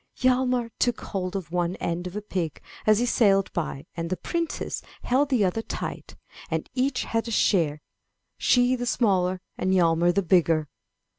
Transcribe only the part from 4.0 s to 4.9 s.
the princess